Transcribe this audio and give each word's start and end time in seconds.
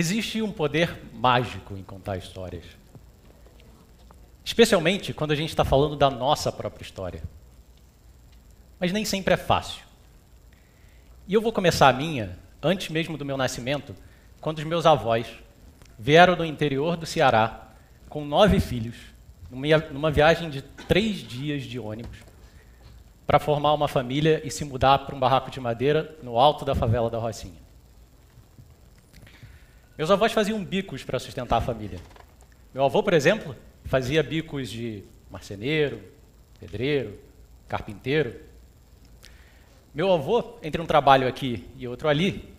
Existe 0.00 0.40
um 0.40 0.50
poder 0.50 0.98
mágico 1.12 1.76
em 1.76 1.82
contar 1.82 2.16
histórias. 2.16 2.64
Especialmente 4.42 5.12
quando 5.12 5.32
a 5.32 5.34
gente 5.34 5.50
está 5.50 5.62
falando 5.62 5.94
da 5.94 6.08
nossa 6.08 6.50
própria 6.50 6.82
história. 6.82 7.22
Mas 8.78 8.92
nem 8.92 9.04
sempre 9.04 9.34
é 9.34 9.36
fácil. 9.36 9.84
E 11.28 11.34
eu 11.34 11.42
vou 11.42 11.52
começar 11.52 11.90
a 11.90 11.92
minha, 11.92 12.38
antes 12.62 12.88
mesmo 12.88 13.18
do 13.18 13.26
meu 13.26 13.36
nascimento, 13.36 13.94
quando 14.40 14.56
os 14.56 14.64
meus 14.64 14.86
avós 14.86 15.26
vieram 15.98 16.34
do 16.34 16.46
interior 16.46 16.96
do 16.96 17.04
Ceará 17.04 17.68
com 18.08 18.24
nove 18.24 18.58
filhos, 18.58 18.96
numa 19.50 20.10
viagem 20.10 20.48
de 20.48 20.62
três 20.62 21.16
dias 21.18 21.64
de 21.64 21.78
ônibus, 21.78 22.20
para 23.26 23.38
formar 23.38 23.74
uma 23.74 23.86
família 23.86 24.40
e 24.42 24.50
se 24.50 24.64
mudar 24.64 25.00
para 25.00 25.14
um 25.14 25.20
barraco 25.20 25.50
de 25.50 25.60
madeira 25.60 26.16
no 26.22 26.38
alto 26.38 26.64
da 26.64 26.74
favela 26.74 27.10
da 27.10 27.18
Rocinha. 27.18 27.68
Meus 30.00 30.10
avós 30.10 30.32
faziam 30.32 30.64
bicos 30.64 31.04
para 31.04 31.18
sustentar 31.18 31.58
a 31.58 31.60
família. 31.60 31.98
Meu 32.72 32.82
avô, 32.82 33.02
por 33.02 33.12
exemplo, 33.12 33.54
fazia 33.84 34.22
bicos 34.22 34.70
de 34.70 35.04
marceneiro, 35.30 36.02
pedreiro, 36.58 37.18
carpinteiro. 37.68 38.40
Meu 39.94 40.10
avô, 40.10 40.54
entre 40.62 40.80
um 40.80 40.86
trabalho 40.86 41.28
aqui 41.28 41.68
e 41.76 41.86
outro 41.86 42.08
ali, 42.08 42.50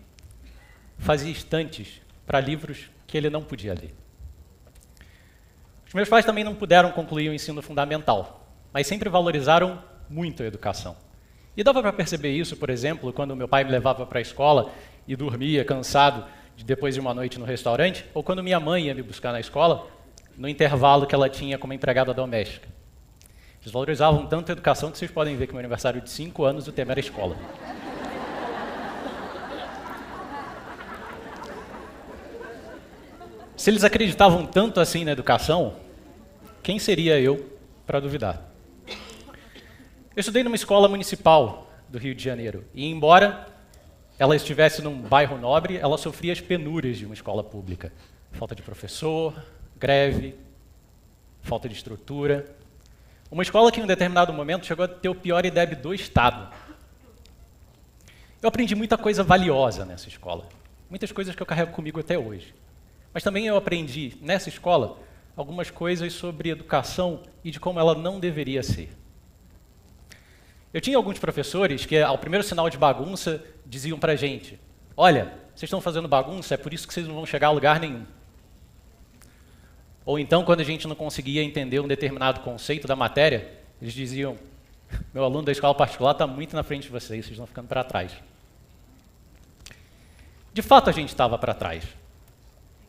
fazia 0.99 1.31
estantes 1.31 1.99
para 2.27 2.39
livros 2.39 2.91
que 3.07 3.17
ele 3.17 3.27
não 3.27 3.41
podia 3.41 3.73
ler. 3.73 3.95
Os 5.87 5.95
meus 5.95 6.07
pais 6.07 6.23
também 6.23 6.43
não 6.43 6.53
puderam 6.53 6.91
concluir 6.91 7.27
o 7.29 7.33
ensino 7.33 7.59
fundamental, 7.63 8.47
mas 8.71 8.85
sempre 8.85 9.09
valorizaram 9.09 9.83
muito 10.07 10.43
a 10.43 10.45
educação. 10.45 10.95
E 11.57 11.63
dava 11.63 11.81
para 11.81 11.91
perceber 11.91 12.29
isso, 12.29 12.55
por 12.55 12.69
exemplo, 12.69 13.11
quando 13.11 13.35
meu 13.35 13.47
pai 13.47 13.63
me 13.63 13.71
levava 13.71 14.05
para 14.05 14.19
a 14.19 14.21
escola 14.21 14.71
e 15.07 15.15
dormia 15.15 15.65
cansado 15.65 16.23
depois 16.63 16.93
de 16.93 16.99
uma 16.99 17.13
noite 17.13 17.39
no 17.39 17.45
restaurante, 17.45 18.05
ou 18.13 18.23
quando 18.23 18.43
minha 18.43 18.59
mãe 18.59 18.85
ia 18.85 18.95
me 18.95 19.01
buscar 19.01 19.31
na 19.31 19.39
escola, 19.39 19.87
no 20.37 20.47
intervalo 20.47 21.05
que 21.05 21.15
ela 21.15 21.29
tinha 21.29 21.57
como 21.57 21.73
empregada 21.73 22.13
doméstica. 22.13 22.67
Eles 23.61 23.71
valorizavam 23.71 24.25
tanto 24.25 24.49
a 24.49 24.53
educação 24.53 24.91
que 24.91 24.97
vocês 24.97 25.11
podem 25.11 25.35
ver 25.35 25.47
que 25.47 25.53
meu 25.53 25.59
aniversário 25.59 26.01
de 26.01 26.09
5 26.09 26.43
anos 26.43 26.67
o 26.67 26.71
tema 26.71 26.91
era 26.93 26.99
escola. 26.99 27.35
Se 33.55 33.69
eles 33.69 33.83
acreditavam 33.83 34.47
tanto 34.47 34.79
assim 34.79 35.05
na 35.05 35.11
educação, 35.11 35.75
quem 36.63 36.79
seria 36.79 37.19
eu 37.19 37.55
para 37.85 37.99
duvidar? 37.99 38.49
Eu 38.87 40.19
estudei 40.19 40.43
numa 40.43 40.55
escola 40.55 40.87
municipal 40.87 41.71
do 41.87 41.99
Rio 41.99 42.15
de 42.15 42.23
Janeiro, 42.23 42.65
e 42.73 42.87
embora 42.87 43.47
ela 44.17 44.35
estivesse 44.35 44.81
num 44.81 45.01
bairro 45.01 45.37
nobre, 45.37 45.77
ela 45.77 45.97
sofria 45.97 46.33
as 46.33 46.41
penúrias 46.41 46.97
de 46.97 47.05
uma 47.05 47.13
escola 47.13 47.43
pública. 47.43 47.91
Falta 48.31 48.55
de 48.55 48.61
professor, 48.61 49.33
greve, 49.77 50.35
falta 51.41 51.67
de 51.67 51.75
estrutura. 51.75 52.45
Uma 53.29 53.43
escola 53.43 53.71
que 53.71 53.79
em 53.79 53.83
um 53.83 53.87
determinado 53.87 54.31
momento 54.31 54.65
chegou 54.65 54.85
a 54.85 54.87
ter 54.87 55.09
o 55.09 55.15
pior 55.15 55.45
IDEB 55.45 55.75
do 55.75 55.93
Estado. 55.93 56.53
Eu 58.41 58.49
aprendi 58.49 58.75
muita 58.75 58.97
coisa 58.97 59.23
valiosa 59.23 59.85
nessa 59.85 60.07
escola. 60.07 60.47
Muitas 60.89 61.11
coisas 61.11 61.35
que 61.35 61.41
eu 61.41 61.45
carrego 61.45 61.71
comigo 61.71 61.99
até 61.99 62.17
hoje. 62.17 62.53
Mas 63.13 63.23
também 63.23 63.45
eu 63.45 63.55
aprendi 63.55 64.17
nessa 64.21 64.49
escola 64.49 64.97
algumas 65.35 65.69
coisas 65.69 66.13
sobre 66.13 66.49
educação 66.49 67.21
e 67.43 67.51
de 67.51 67.59
como 67.59 67.79
ela 67.79 67.95
não 67.95 68.19
deveria 68.19 68.63
ser. 68.63 68.89
Eu 70.73 70.79
tinha 70.79 70.95
alguns 70.95 71.19
professores 71.19 71.85
que, 71.85 71.97
ao 71.97 72.17
primeiro 72.17 72.45
sinal 72.45 72.69
de 72.69 72.77
bagunça, 72.77 73.43
diziam 73.71 73.97
para 73.97 74.11
a 74.11 74.15
gente: 74.15 74.59
Olha, 74.95 75.33
vocês 75.55 75.63
estão 75.63 75.81
fazendo 75.81 76.07
bagunça, 76.07 76.53
é 76.53 76.57
por 76.57 76.73
isso 76.73 76.85
que 76.85 76.93
vocês 76.93 77.07
não 77.07 77.15
vão 77.15 77.25
chegar 77.25 77.47
a 77.47 77.51
lugar 77.51 77.79
nenhum. 77.79 78.05
Ou 80.05 80.19
então, 80.19 80.43
quando 80.43 80.59
a 80.59 80.63
gente 80.63 80.87
não 80.87 80.95
conseguia 80.95 81.41
entender 81.41 81.79
um 81.79 81.87
determinado 81.87 82.41
conceito 82.41 82.87
da 82.87 82.95
matéria, 82.95 83.49
eles 83.81 83.93
diziam: 83.93 84.37
Meu 85.13 85.23
aluno 85.23 85.43
da 85.43 85.53
escola 85.53 85.73
particular 85.73 86.11
está 86.11 86.27
muito 86.27 86.53
na 86.53 86.63
frente 86.63 86.83
de 86.83 86.89
vocês, 86.89 87.25
vocês 87.25 87.31
estão 87.31 87.47
ficando 87.47 87.67
para 87.67 87.83
trás. 87.83 88.11
De 90.53 90.61
fato, 90.61 90.89
a 90.89 90.93
gente 90.93 91.09
estava 91.09 91.37
para 91.37 91.53
trás. 91.53 91.85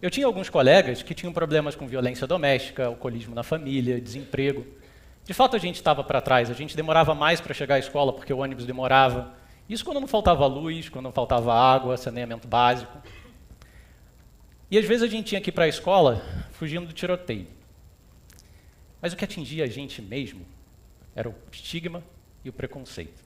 Eu 0.01 0.11
tinha 0.11 0.27
alguns 0.27 0.51
colegas 0.51 1.01
que 1.01 1.15
tinham 1.15 1.33
problemas 1.33 1.77
com 1.77 1.87
violência 1.87 2.27
doméstica, 2.27 2.87
alcoolismo 2.87 3.37
na 3.37 3.45
família, 3.45 4.01
desemprego. 4.01 4.67
De 5.25 5.33
fato, 5.33 5.55
a 5.55 5.61
gente 5.61 5.77
estava 5.77 6.03
para 6.03 6.21
trás, 6.21 6.51
a 6.51 6.55
gente 6.55 6.75
demorava 6.75 7.15
mais 7.15 7.41
para 7.41 7.55
chegar 7.55 7.77
à 7.77 7.79
escola 7.79 8.13
porque 8.13 8.33
o 8.33 8.39
ônibus 8.39 8.67
demorava. 8.67 9.42
Isso 9.73 9.87
quando 9.87 10.01
não 10.01 10.07
faltava 10.07 10.45
luz, 10.45 10.91
quando 10.91 11.05
não 11.05 11.13
faltava 11.13 11.55
água, 11.55 11.97
saneamento 11.97 12.47
básico. 12.47 13.01
E 14.71 14.77
às 14.77 14.85
vezes 14.85 15.03
a 15.03 15.07
gente 15.07 15.29
tinha 15.29 15.41
que 15.41 15.49
ir 15.49 15.53
para 15.53 15.65
a 15.65 15.69
escola 15.69 16.23
fugindo 16.51 16.87
do 16.87 16.93
tiroteio. 16.93 17.47
Mas 19.01 19.15
o 19.15 19.17
que 19.17 19.25
atingia 19.25 19.65
a 19.65 19.67
gente 19.67 20.03
mesmo 20.03 20.45
era 21.17 21.27
o 21.27 21.35
estigma 21.51 22.03
e 22.45 22.51
o 22.51 22.53
preconceito. 22.53 23.19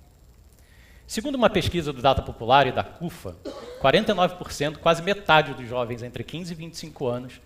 Segundo 1.04 1.34
uma 1.34 1.50
pesquisa 1.50 1.92
do 1.92 2.00
Data 2.00 2.22
Popular 2.22 2.68
e 2.68 2.72
da 2.72 2.84
CUFA, 2.84 3.36
49%, 3.82 4.76
quase 4.78 5.02
metade 5.02 5.52
dos 5.52 5.68
jovens 5.68 6.00
entre 6.00 6.22
15 6.22 6.52
e 6.52 6.56
25 6.56 7.08
anos 7.08 7.40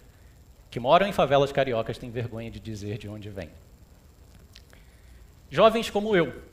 que 0.71 0.79
moram 0.79 1.07
em 1.07 1.13
favelas 1.13 1.51
cariocas 1.51 1.97
têm 1.97 2.11
vergonha 2.11 2.51
de 2.51 2.61
dizer 2.61 2.99
de 2.99 3.09
onde 3.09 3.31
vêm. 3.31 3.49
Jovens 5.51 5.89
como 5.89 6.15
eu, 6.15 6.50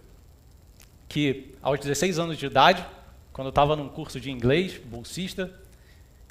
que 1.08 1.56
aos 1.62 1.80
16 1.80 2.20
anos 2.20 2.38
de 2.38 2.46
idade, 2.46 2.86
quando 3.32 3.48
eu 3.48 3.50
estava 3.50 3.76
num 3.76 3.90
curso 3.90 4.20
de 4.20 4.32
inglês, 4.32 4.78
bolsista, 4.78 5.52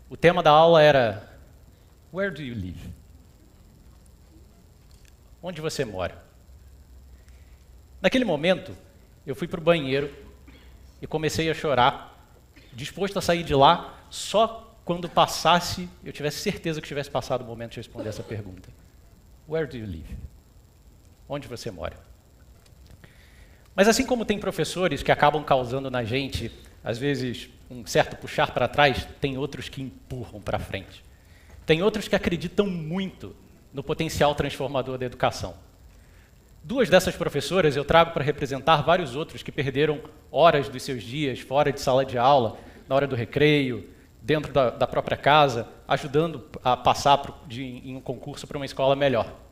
o 0.08 0.16
tema 0.16 0.42
da 0.42 0.50
aula 0.50 0.82
era 0.82 1.32
Where 2.12 2.32
do 2.32 2.42
you 2.42 2.54
live? 2.54 2.92
Onde 5.42 5.60
você 5.60 5.84
mora? 5.84 6.22
Naquele 8.00 8.24
momento, 8.24 8.76
eu 9.26 9.34
fui 9.34 9.48
para 9.48 9.60
o 9.60 9.62
banheiro 9.62 10.12
e 11.00 11.06
comecei 11.06 11.50
a 11.50 11.54
chorar, 11.54 12.30
disposto 12.72 13.18
a 13.18 13.22
sair 13.22 13.42
de 13.42 13.54
lá 13.54 14.04
só 14.10 14.76
quando 14.84 15.08
passasse, 15.08 15.88
eu 16.04 16.12
tivesse 16.12 16.38
certeza 16.38 16.80
que 16.80 16.86
tivesse 16.86 17.10
passado 17.10 17.42
o 17.42 17.44
momento 17.44 17.72
de 17.72 17.78
responder 17.78 18.08
essa 18.08 18.22
pergunta. 18.22 18.68
Where 19.48 19.66
do 19.66 19.76
you 19.76 19.86
live? 19.86 20.16
Onde 21.28 21.48
você 21.48 21.72
mora? 21.72 22.05
Mas 23.76 23.88
assim 23.88 24.06
como 24.06 24.24
tem 24.24 24.38
professores 24.38 25.02
que 25.02 25.12
acabam 25.12 25.44
causando 25.44 25.90
na 25.90 26.02
gente, 26.02 26.50
às 26.82 26.96
vezes, 26.96 27.50
um 27.70 27.84
certo 27.84 28.16
puxar 28.16 28.50
para 28.52 28.66
trás, 28.66 29.06
tem 29.20 29.36
outros 29.36 29.68
que 29.68 29.82
empurram 29.82 30.40
para 30.40 30.58
frente. 30.58 31.04
Tem 31.66 31.82
outros 31.82 32.08
que 32.08 32.16
acreditam 32.16 32.66
muito 32.66 33.36
no 33.74 33.82
potencial 33.82 34.34
transformador 34.34 34.96
da 34.96 35.04
educação. 35.04 35.54
Duas 36.64 36.88
dessas 36.88 37.14
professoras 37.14 37.76
eu 37.76 37.84
trago 37.84 38.12
para 38.12 38.24
representar 38.24 38.82
vários 38.82 39.14
outros 39.14 39.42
que 39.42 39.52
perderam 39.52 40.00
horas 40.32 40.70
dos 40.70 40.82
seus 40.82 41.02
dias 41.02 41.40
fora 41.40 41.70
de 41.70 41.80
sala 41.80 42.04
de 42.04 42.16
aula, 42.16 42.56
na 42.88 42.94
hora 42.94 43.06
do 43.06 43.14
recreio, 43.14 43.90
dentro 44.22 44.52
da, 44.52 44.70
da 44.70 44.86
própria 44.86 45.18
casa, 45.18 45.68
ajudando 45.86 46.44
a 46.64 46.76
passar 46.76 47.44
de, 47.46 47.62
em 47.62 47.94
um 47.94 48.00
concurso 48.00 48.46
para 48.46 48.56
uma 48.56 48.64
escola 48.64 48.96
melhor. 48.96 49.45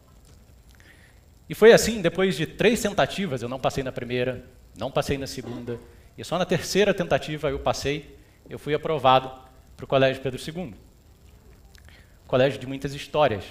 E 1.49 1.55
foi 1.55 1.72
assim, 1.72 2.00
depois 2.00 2.37
de 2.37 2.47
três 2.47 2.81
tentativas, 2.81 3.43
eu 3.43 3.49
não 3.49 3.59
passei 3.59 3.84
na 3.84 3.93
primeira, 3.93 4.44
não 4.78 4.91
passei 4.91 5.19
na 5.19 5.27
segunda, 5.27 5.78
e 6.16 6.25
só 6.25 6.38
na 6.38 6.44
terceira 6.44 6.94
tentativa 6.94 7.50
eu 7.50 7.59
passei, 7.59 8.16
eu 8.49 8.59
fui 8.59 8.75
aprovado 8.75 9.31
para 9.77 9.84
o 9.84 9.87
Colégio 9.87 10.22
Pedro 10.22 10.41
II. 10.41 10.75
Colégio 12.27 12.59
de 12.59 12.66
muitas 12.66 12.94
histórias, 12.94 13.44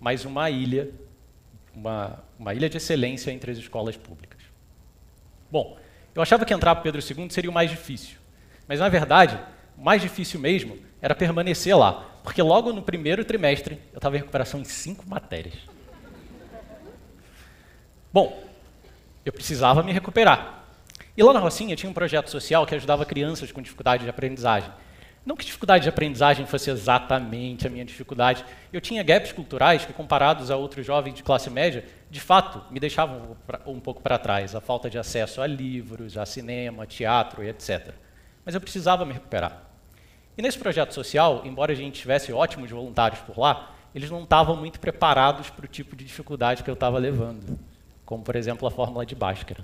mas 0.00 0.24
uma 0.24 0.48
ilha, 0.48 0.90
uma, 1.74 2.24
uma 2.38 2.54
ilha 2.54 2.68
de 2.68 2.78
excelência 2.78 3.30
entre 3.30 3.50
as 3.50 3.58
escolas 3.58 3.96
públicas. 3.96 4.40
Bom, 5.50 5.78
eu 6.14 6.22
achava 6.22 6.44
que 6.44 6.54
entrar 6.54 6.74
para 6.74 6.82
Pedro 6.82 7.00
II 7.00 7.30
seria 7.30 7.50
o 7.50 7.54
mais 7.54 7.70
difícil, 7.70 8.16
mas 8.66 8.80
na 8.80 8.88
verdade, 8.88 9.38
o 9.76 9.82
mais 9.82 10.00
difícil 10.00 10.40
mesmo 10.40 10.78
era 11.02 11.14
permanecer 11.14 11.76
lá, 11.76 12.18
porque 12.24 12.42
logo 12.42 12.72
no 12.72 12.82
primeiro 12.82 13.24
trimestre 13.24 13.78
eu 13.92 13.98
estava 13.98 14.16
em 14.16 14.20
recuperação 14.20 14.60
em 14.60 14.64
cinco 14.64 15.08
matérias. 15.08 15.54
Bom, 18.10 18.42
eu 19.22 19.32
precisava 19.32 19.82
me 19.82 19.92
recuperar. 19.92 20.64
E 21.14 21.22
lá 21.22 21.32
na 21.34 21.40
Rocinha 21.40 21.76
tinha 21.76 21.90
um 21.90 21.92
projeto 21.92 22.30
social 22.30 22.64
que 22.64 22.74
ajudava 22.74 23.04
crianças 23.04 23.52
com 23.52 23.60
dificuldade 23.60 24.04
de 24.04 24.08
aprendizagem. 24.08 24.70
Não 25.26 25.36
que 25.36 25.44
dificuldade 25.44 25.82
de 25.82 25.90
aprendizagem 25.90 26.46
fosse 26.46 26.70
exatamente 26.70 27.66
a 27.66 27.70
minha 27.70 27.84
dificuldade. 27.84 28.46
Eu 28.72 28.80
tinha 28.80 29.02
gaps 29.02 29.32
culturais 29.32 29.84
que, 29.84 29.92
comparados 29.92 30.50
a 30.50 30.56
outros 30.56 30.86
jovens 30.86 31.12
de 31.12 31.22
classe 31.22 31.50
média, 31.50 31.84
de 32.10 32.18
fato, 32.18 32.62
me 32.72 32.80
deixavam 32.80 33.36
um 33.66 33.78
pouco 33.78 34.00
para 34.00 34.16
trás. 34.16 34.54
A 34.54 34.60
falta 34.62 34.88
de 34.88 34.96
acesso 34.96 35.42
a 35.42 35.46
livros, 35.46 36.16
a 36.16 36.24
cinema, 36.24 36.86
teatro 36.86 37.44
e 37.44 37.50
etc. 37.50 37.92
Mas 38.42 38.54
eu 38.54 38.60
precisava 38.62 39.04
me 39.04 39.12
recuperar. 39.12 39.64
E 40.38 40.40
nesse 40.40 40.58
projeto 40.58 40.94
social, 40.94 41.42
embora 41.44 41.72
a 41.72 41.76
gente 41.76 42.00
tivesse 42.00 42.32
ótimos 42.32 42.70
voluntários 42.70 43.20
por 43.20 43.38
lá, 43.38 43.72
eles 43.94 44.10
não 44.10 44.22
estavam 44.22 44.56
muito 44.56 44.80
preparados 44.80 45.50
para 45.50 45.66
o 45.66 45.68
tipo 45.68 45.94
de 45.94 46.06
dificuldade 46.06 46.62
que 46.62 46.70
eu 46.70 46.74
estava 46.74 46.96
levando 46.96 47.58
como 48.08 48.24
por 48.24 48.36
exemplo 48.36 48.66
a 48.66 48.70
fórmula 48.70 49.04
de 49.04 49.14
Bhaskara. 49.14 49.62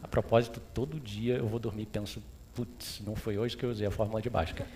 A 0.00 0.06
propósito, 0.06 0.62
todo 0.72 1.00
dia 1.00 1.34
eu 1.34 1.48
vou 1.48 1.58
dormir 1.58 1.82
e 1.82 1.86
penso, 1.86 2.22
putz, 2.54 3.02
não 3.04 3.16
foi 3.16 3.36
hoje 3.36 3.56
que 3.56 3.64
eu 3.64 3.70
usei 3.70 3.88
a 3.88 3.90
fórmula 3.90 4.22
de 4.22 4.30
Bhaskara. 4.30 4.68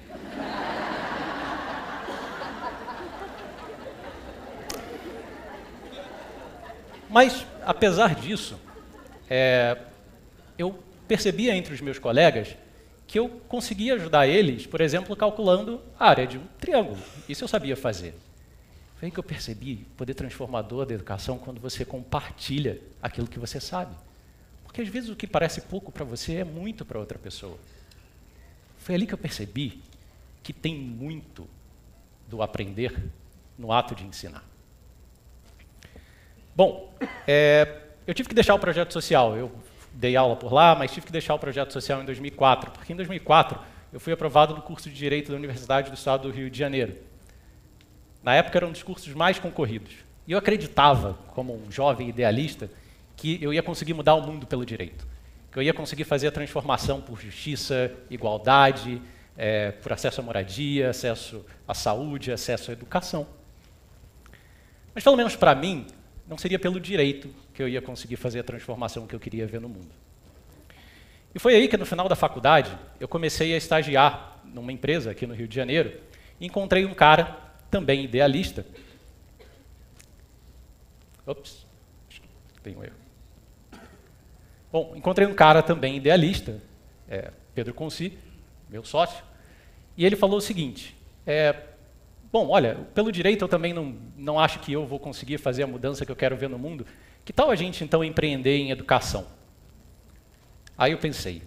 Mas, 7.08 7.46
apesar 7.64 8.16
disso, 8.16 8.58
é, 9.30 9.78
eu 10.58 10.76
percebia 11.06 11.54
entre 11.54 11.72
os 11.72 11.80
meus 11.80 12.00
colegas 12.00 12.56
que 13.06 13.20
eu 13.20 13.28
conseguia 13.46 13.94
ajudar 13.94 14.26
eles, 14.26 14.66
por 14.66 14.80
exemplo, 14.80 15.14
calculando 15.14 15.80
a 15.96 16.08
área 16.08 16.26
de 16.26 16.38
um 16.38 16.46
triângulo. 16.58 16.98
Isso 17.28 17.44
eu 17.44 17.48
sabia 17.48 17.76
fazer. 17.76 18.16
Foi 19.02 19.08
aí 19.08 19.10
que 19.10 19.18
eu 19.18 19.24
percebi 19.24 19.84
o 19.90 19.96
poder 19.96 20.14
transformador 20.14 20.86
da 20.86 20.94
educação 20.94 21.36
quando 21.36 21.60
você 21.60 21.84
compartilha 21.84 22.80
aquilo 23.02 23.26
que 23.26 23.36
você 23.36 23.58
sabe. 23.58 23.96
Porque 24.62 24.80
às 24.80 24.86
vezes 24.86 25.10
o 25.10 25.16
que 25.16 25.26
parece 25.26 25.60
pouco 25.62 25.90
para 25.90 26.04
você 26.04 26.36
é 26.36 26.44
muito 26.44 26.84
para 26.84 27.00
outra 27.00 27.18
pessoa. 27.18 27.58
Foi 28.78 28.94
ali 28.94 29.04
que 29.04 29.12
eu 29.12 29.18
percebi 29.18 29.82
que 30.40 30.52
tem 30.52 30.76
muito 30.76 31.48
do 32.28 32.42
aprender 32.42 32.96
no 33.58 33.72
ato 33.72 33.92
de 33.92 34.04
ensinar. 34.04 34.44
Bom, 36.54 36.94
é, 37.26 37.80
eu 38.06 38.14
tive 38.14 38.28
que 38.28 38.36
deixar 38.36 38.54
o 38.54 38.58
projeto 38.60 38.92
social. 38.92 39.36
Eu 39.36 39.50
dei 39.92 40.14
aula 40.14 40.36
por 40.36 40.52
lá, 40.52 40.76
mas 40.76 40.92
tive 40.92 41.06
que 41.06 41.12
deixar 41.12 41.34
o 41.34 41.40
projeto 41.40 41.72
social 41.72 42.00
em 42.00 42.04
2004, 42.04 42.70
porque 42.70 42.92
em 42.92 42.96
2004 42.96 43.58
eu 43.92 43.98
fui 43.98 44.12
aprovado 44.12 44.54
no 44.54 44.62
curso 44.62 44.88
de 44.88 44.94
Direito 44.94 45.32
da 45.32 45.36
Universidade 45.36 45.90
do 45.90 45.94
Estado 45.94 46.28
do 46.28 46.30
Rio 46.32 46.48
de 46.48 46.56
Janeiro. 46.56 47.10
Na 48.22 48.34
época 48.34 48.58
era 48.58 48.66
um 48.66 48.72
dos 48.72 48.82
cursos 48.82 49.12
mais 49.14 49.38
concorridos. 49.38 49.92
E 50.26 50.32
eu 50.32 50.38
acreditava, 50.38 51.14
como 51.28 51.54
um 51.54 51.70
jovem 51.70 52.08
idealista, 52.08 52.70
que 53.16 53.42
eu 53.42 53.52
ia 53.52 53.62
conseguir 53.62 53.94
mudar 53.94 54.14
o 54.14 54.22
mundo 54.22 54.46
pelo 54.46 54.64
direito, 54.64 55.06
que 55.50 55.58
eu 55.58 55.62
ia 55.62 55.74
conseguir 55.74 56.04
fazer 56.04 56.28
a 56.28 56.32
transformação 56.32 57.00
por 57.00 57.20
justiça, 57.20 57.92
igualdade, 58.08 59.02
é, 59.36 59.72
por 59.72 59.92
acesso 59.92 60.20
à 60.20 60.24
moradia, 60.24 60.90
acesso 60.90 61.44
à 61.66 61.74
saúde, 61.74 62.30
acesso 62.30 62.70
à 62.70 62.72
educação. 62.72 63.26
Mas 64.94 65.02
pelo 65.02 65.16
menos 65.16 65.36
para 65.36 65.54
mim, 65.54 65.86
não 66.28 66.38
seria 66.38 66.58
pelo 66.58 66.78
direito 66.78 67.28
que 67.52 67.62
eu 67.62 67.68
ia 67.68 67.82
conseguir 67.82 68.16
fazer 68.16 68.40
a 68.40 68.44
transformação 68.44 69.06
que 69.06 69.14
eu 69.14 69.20
queria 69.20 69.46
ver 69.46 69.60
no 69.60 69.68
mundo. 69.68 69.90
E 71.34 71.38
foi 71.38 71.54
aí 71.54 71.66
que, 71.66 71.76
no 71.76 71.86
final 71.86 72.08
da 72.08 72.16
faculdade, 72.16 72.76
eu 73.00 73.08
comecei 73.08 73.54
a 73.54 73.56
estagiar 73.56 74.40
numa 74.44 74.70
empresa 74.70 75.10
aqui 75.10 75.26
no 75.26 75.34
Rio 75.34 75.48
de 75.48 75.54
Janeiro 75.54 75.92
e 76.38 76.46
encontrei 76.46 76.84
um 76.84 76.92
cara, 76.92 77.38
também 77.72 78.04
idealista. 78.04 78.66
Ops, 81.26 81.66
tem 82.62 82.76
um 82.76 82.84
erro. 82.84 82.94
Bom, 84.70 84.92
encontrei 84.94 85.26
um 85.26 85.34
cara 85.34 85.62
também 85.62 85.96
idealista, 85.96 86.60
é, 87.08 87.32
Pedro 87.54 87.72
Conci, 87.72 88.18
meu 88.68 88.84
sócio, 88.84 89.24
e 89.96 90.04
ele 90.04 90.16
falou 90.16 90.36
o 90.36 90.40
seguinte: 90.40 90.94
é, 91.26 91.56
Bom, 92.30 92.48
olha, 92.48 92.86
pelo 92.94 93.10
direito 93.10 93.42
eu 93.42 93.48
também 93.48 93.72
não, 93.72 93.96
não 94.16 94.38
acho 94.38 94.58
que 94.60 94.72
eu 94.72 94.86
vou 94.86 94.98
conseguir 94.98 95.38
fazer 95.38 95.62
a 95.62 95.66
mudança 95.66 96.04
que 96.04 96.12
eu 96.12 96.16
quero 96.16 96.36
ver 96.36 96.48
no 96.48 96.58
mundo. 96.58 96.86
Que 97.24 97.32
tal 97.32 97.50
a 97.50 97.56
gente 97.56 97.84
então 97.84 98.04
empreender 98.04 98.56
em 98.56 98.70
educação? 98.70 99.26
Aí 100.76 100.92
eu 100.92 100.98
pensei, 100.98 101.42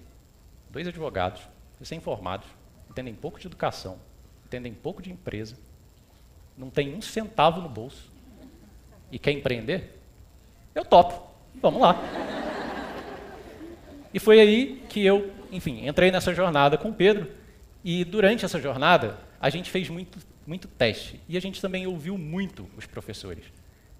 dois 0.72 0.88
advogados, 0.88 1.42
recém-formados, 1.80 2.48
entendem 2.90 3.14
pouco 3.14 3.40
de 3.40 3.48
educação, 3.48 4.00
entendem 4.46 4.74
pouco 4.74 5.02
de 5.02 5.12
empresa, 5.12 5.58
não 6.58 6.70
tem 6.70 6.94
um 6.96 7.02
centavo 7.02 7.62
no 7.62 7.70
bolso 7.70 8.12
e 9.12 9.20
quer 9.20 9.32
empreender? 9.32 10.00
Eu 10.74 10.86
topo, 10.86 11.30
vamos 11.62 11.82
lá. 11.82 12.00
E 14.14 14.20
foi 14.20 14.40
aí 14.40 14.84
que 14.90 15.06
eu, 15.06 15.32
enfim, 15.52 15.88
entrei 15.88 16.12
nessa 16.12 16.34
jornada 16.34 16.78
com 16.78 16.90
o 16.90 16.94
Pedro 16.94 17.30
e 17.84 18.04
durante 18.04 18.46
essa 18.46 18.60
jornada 18.60 19.18
a 19.40 19.50
gente 19.50 19.70
fez 19.70 19.90
muito 19.90 20.18
muito 20.46 20.68
teste. 20.68 21.20
E 21.28 21.36
a 21.38 21.42
gente 21.42 21.62
também 21.62 21.88
ouviu 21.88 22.18
muito 22.18 22.70
os 22.78 22.86
professores. 22.86 23.44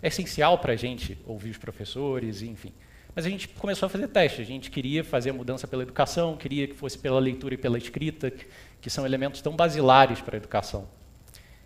É 0.02 0.08
essencial 0.08 0.60
para 0.60 0.74
a 0.74 0.76
gente 0.76 1.18
ouvir 1.26 1.50
os 1.50 1.58
professores, 1.58 2.42
enfim. 2.42 2.72
Mas 3.16 3.26
a 3.26 3.30
gente 3.30 3.48
começou 3.48 3.88
a 3.88 3.90
fazer 3.90 4.08
teste. 4.10 4.42
A 4.42 4.46
gente 4.46 4.70
queria 4.70 5.04
fazer 5.04 5.32
a 5.32 5.34
mudança 5.34 5.68
pela 5.68 5.84
educação, 5.84 6.38
queria 6.38 6.68
que 6.68 6.76
fosse 6.76 6.98
pela 6.98 7.20
leitura 7.20 7.56
e 7.56 7.58
pela 7.58 7.78
escrita, 7.78 8.32
que 8.82 8.90
são 8.90 9.06
elementos 9.06 9.42
tão 9.42 9.56
basilares 9.56 10.22
para 10.22 10.36
a 10.36 10.38
educação. 10.38 10.88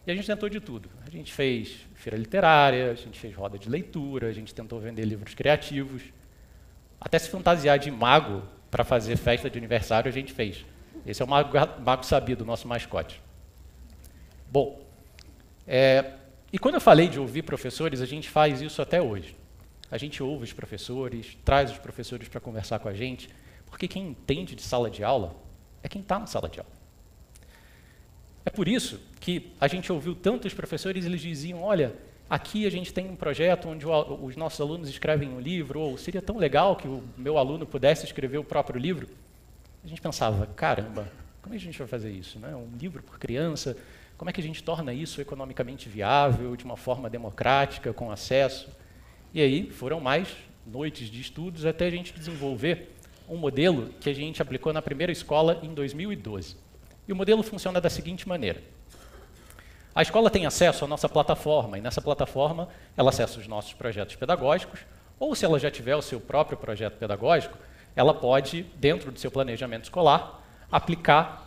E 0.09 0.11
a 0.11 0.15
gente 0.15 0.25
tentou 0.25 0.50
de 0.50 0.59
tudo. 0.59 0.89
A 1.06 1.09
gente 1.11 1.31
fez 1.31 1.85
feira 1.94 2.17
literária, 2.17 2.89
a 2.89 2.95
gente 2.95 3.19
fez 3.19 3.35
roda 3.35 3.59
de 3.59 3.69
leitura, 3.69 4.27
a 4.27 4.31
gente 4.31 4.56
tentou 4.56 4.79
vender 4.79 5.06
livros 5.06 5.35
criativos. 5.35 6.01
Até 7.00 7.19
se 7.19 7.29
fantasiar 7.29 7.77
de 7.77 7.91
mago 7.91 8.41
para 8.71 8.83
fazer 8.83 9.15
festa 9.17 9.51
de 9.51 9.59
aniversário, 9.59 10.09
a 10.09 10.11
gente 10.11 10.33
fez. 10.33 10.65
Esse 11.06 11.21
é 11.21 11.25
o 11.25 11.27
mago, 11.27 11.56
mago 11.85 12.03
sabido, 12.03 12.44
nosso 12.44 12.67
mascote. 12.67 13.21
Bom, 14.51 14.83
é, 15.67 16.13
e 16.51 16.57
quando 16.57 16.73
eu 16.73 16.81
falei 16.81 17.07
de 17.07 17.19
ouvir 17.19 17.44
professores, 17.44 18.01
a 18.01 18.06
gente 18.07 18.31
faz 18.31 18.63
isso 18.63 18.81
até 18.81 19.00
hoje. 19.00 19.35
A 19.91 19.97
gente 20.00 20.23
ouve 20.23 20.44
os 20.44 20.53
professores, 20.53 21.38
traz 21.45 21.69
os 21.69 21.77
professores 21.77 22.27
para 22.27 22.41
conversar 22.41 22.79
com 22.79 22.89
a 22.89 22.95
gente, 22.95 23.29
porque 23.67 23.88
quem 23.88 24.07
entende 24.07 24.56
de 24.56 24.63
sala 24.63 24.89
de 24.89 25.03
aula 25.03 25.35
é 25.83 25.88
quem 25.88 26.01
está 26.01 26.17
na 26.17 26.25
sala 26.25 26.50
de 26.50 26.59
aula. 26.59 26.78
É 28.49 28.51
por 28.51 28.67
isso 28.67 28.99
que 29.19 29.51
a 29.61 29.67
gente 29.67 29.93
ouviu 29.93 30.15
tantos 30.15 30.55
professores, 30.55 31.05
eles 31.05 31.21
diziam: 31.21 31.61
olha, 31.61 31.93
aqui 32.27 32.65
a 32.65 32.69
gente 32.71 32.91
tem 32.91 33.07
um 33.07 33.15
projeto 33.15 33.69
onde 33.69 33.85
o, 33.85 34.25
os 34.25 34.35
nossos 34.35 34.59
alunos 34.59 34.89
escrevem 34.89 35.29
um 35.29 35.39
livro, 35.39 35.79
ou 35.79 35.99
seria 35.99 36.19
tão 36.19 36.35
legal 36.35 36.75
que 36.75 36.87
o 36.87 37.03
meu 37.15 37.37
aluno 37.37 37.63
pudesse 37.67 38.07
escrever 38.07 38.39
o 38.39 38.43
próprio 38.43 38.79
livro. 38.79 39.07
A 39.83 39.87
gente 39.87 40.01
pensava: 40.01 40.47
caramba, 40.47 41.11
como 41.43 41.53
é 41.53 41.59
que 41.59 41.63
a 41.63 41.65
gente 41.67 41.77
vai 41.77 41.87
fazer 41.87 42.09
isso? 42.09 42.39
Né? 42.39 42.55
Um 42.55 42.75
livro 42.75 43.03
por 43.03 43.19
criança, 43.19 43.77
como 44.17 44.31
é 44.31 44.33
que 44.33 44.41
a 44.41 44.43
gente 44.43 44.63
torna 44.63 44.91
isso 44.91 45.21
economicamente 45.21 45.87
viável, 45.87 46.55
de 46.55 46.65
uma 46.65 46.75
forma 46.75 47.07
democrática, 47.07 47.93
com 47.93 48.09
acesso? 48.09 48.67
E 49.31 49.41
aí 49.41 49.69
foram 49.69 49.99
mais 49.99 50.27
noites 50.65 51.07
de 51.07 51.21
estudos 51.21 51.67
até 51.67 51.85
a 51.85 51.91
gente 51.91 52.13
desenvolver 52.13 52.95
um 53.29 53.37
modelo 53.37 53.93
que 54.01 54.09
a 54.09 54.13
gente 54.13 54.41
aplicou 54.41 54.73
na 54.73 54.81
primeira 54.81 55.11
escola 55.11 55.59
em 55.61 55.71
2012. 55.71 56.67
E 57.09 57.11
o 57.11 57.15
modelo 57.15 57.41
funciona 57.41 57.81
da 57.81 57.89
seguinte 57.89 58.29
maneira. 58.29 58.61
A 59.95 60.03
escola 60.03 60.29
tem 60.29 60.45
acesso 60.45 60.85
à 60.85 60.88
nossa 60.88 61.09
plataforma, 61.09 61.75
e 61.75 61.81
nessa 61.81 61.99
plataforma 61.99 62.69
ela 62.95 63.09
acessa 63.09 63.39
os 63.39 63.47
nossos 63.47 63.73
projetos 63.73 64.16
pedagógicos, 64.16 64.81
ou 65.19 65.33
se 65.33 65.44
ela 65.44 65.57
já 65.57 65.71
tiver 65.71 65.95
o 65.95 66.04
seu 66.04 66.21
próprio 66.21 66.56
projeto 66.56 66.99
pedagógico, 66.99 67.57
ela 67.95 68.13
pode, 68.13 68.61
dentro 68.75 69.11
do 69.11 69.19
seu 69.19 69.31
planejamento 69.31 69.85
escolar, 69.85 70.39
aplicar 70.71 71.45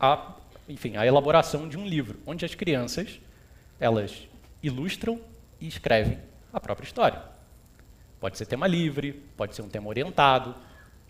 a 0.00 0.32
enfim, 0.66 0.96
a 0.96 1.04
elaboração 1.04 1.68
de 1.68 1.76
um 1.76 1.86
livro, 1.86 2.18
onde 2.26 2.46
as 2.46 2.54
crianças 2.54 3.20
elas 3.78 4.26
ilustram 4.62 5.20
e 5.60 5.68
escrevem 5.68 6.18
a 6.50 6.58
própria 6.58 6.86
história. 6.86 7.22
Pode 8.18 8.38
ser 8.38 8.46
tema 8.46 8.66
livre, 8.66 9.12
pode 9.36 9.54
ser 9.54 9.60
um 9.60 9.68
tema 9.68 9.88
orientado, 9.88 10.54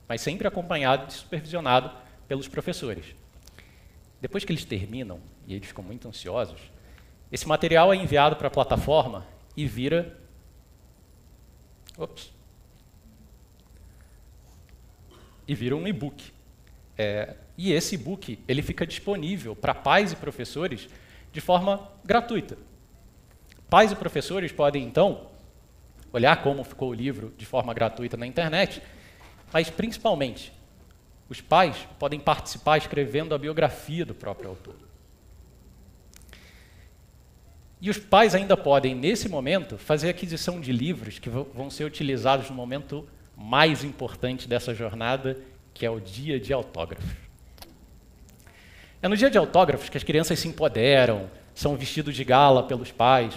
mas 0.09 0.21
sempre 0.21 0.49
acompanhado 0.49 1.09
e 1.09 1.13
supervisionado 1.13 1.93
pelos 2.27 2.49
professores. 2.49 3.22
Depois 4.23 4.45
que 4.45 4.53
eles 4.53 4.65
terminam, 4.65 5.19
e 5.49 5.55
eles 5.55 5.67
ficam 5.67 5.83
muito 5.83 6.07
ansiosos, 6.07 6.61
esse 7.33 7.49
material 7.49 7.93
é 7.93 7.97
enviado 7.97 8.37
para 8.37 8.47
a 8.47 8.51
plataforma 8.53 9.27
e 9.57 9.67
vira. 9.67 10.17
Ops. 11.99 12.33
E 15.49 15.57
vira 15.57 15.75
um 15.75 15.89
e-book. 15.89 16.33
É, 16.97 17.35
e 17.59 17.73
esse 17.73 17.97
e-book 17.97 18.39
ele 18.47 18.63
fica 18.63 18.87
disponível 18.87 19.57
para 19.57 19.75
pais 19.75 20.13
e 20.13 20.17
professores 20.17 20.89
de 21.33 21.41
forma 21.41 21.91
gratuita. 22.05 22.57
Pais 23.69 23.91
e 23.91 23.97
professores 23.97 24.53
podem, 24.53 24.85
então, 24.85 25.33
olhar 26.13 26.41
como 26.45 26.63
ficou 26.63 26.91
o 26.91 26.95
livro 26.95 27.35
de 27.37 27.45
forma 27.45 27.75
gratuita 27.75 28.17
na 28.17 28.27
internet, 28.29 28.81
mas, 29.53 29.69
principalmente, 29.69 30.53
os 31.33 31.41
pais 31.41 31.89
podem 31.99 32.21
participar 32.21 32.77
escrevendo 32.77 33.35
a 33.35 33.39
biografia 33.39 34.05
do 34.05 34.15
próprio 34.15 34.51
autor. 34.51 34.77
E 37.81 37.89
os 37.89 37.97
pais 37.97 38.35
ainda 38.35 38.55
podem, 38.55 38.95
nesse 38.95 39.31
momento, 39.31 39.79
fazer 39.79 40.11
aquisição 40.11 40.61
de 40.61 40.71
livros 40.71 41.19
que 41.19 41.31
vão 41.31 41.71
ser 41.71 41.85
utilizados 41.85 42.51
no 42.51 42.55
momento 42.55 43.09
mais 43.35 43.83
importante 43.83 44.47
dessa 44.47 44.75
jornada, 44.75 45.39
que 45.73 45.87
é 45.87 45.91
o 45.91 45.99
dia 45.99 46.39
de 46.39 46.53
autógrafos. 46.53 47.11
É 49.01 49.09
no 49.09 49.17
dia 49.17 49.31
de 49.31 49.39
autógrafos 49.39 49.89
que 49.89 49.97
as 49.97 50.05
crianças 50.05 50.39
se 50.39 50.47
empoderam, 50.47 51.31
são 51.55 51.77
vestidos 51.77 52.15
de 52.15 52.25
gala 52.25 52.63
pelos 52.63 52.93
pais. 52.93 53.35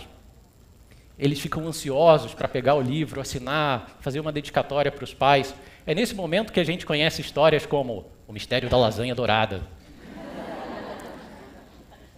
Eles 1.18 1.40
ficam 1.40 1.66
ansiosos 1.66 2.34
para 2.34 2.50
pegar 2.50 2.76
o 2.76 2.82
livro, 2.82 3.22
assinar, 3.22 3.98
fazer 4.02 4.20
uma 4.20 4.34
dedicatória 4.34 4.92
para 4.92 5.06
os 5.06 5.14
pais. 5.14 5.56
É 5.88 5.94
nesse 5.94 6.16
momento 6.16 6.52
que 6.52 6.60
a 6.60 6.64
gente 6.64 6.84
conhece 6.84 7.22
histórias 7.22 7.64
como 7.64 8.06
O 8.28 8.34
Mistério 8.34 8.68
da 8.68 8.76
Lasanha 8.76 9.14
Dourada, 9.14 9.62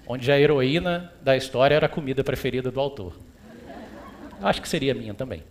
onde 0.08 0.32
a 0.32 0.40
heroína 0.40 1.14
da 1.22 1.36
história 1.36 1.76
era 1.76 1.86
a 1.86 1.90
comida 1.90 2.24
preferida 2.24 2.72
do 2.72 2.80
autor. 2.80 3.14
Acho 4.42 4.62
que 4.62 4.70
seria 4.70 4.94
minha 4.94 5.14
também. 5.14 5.44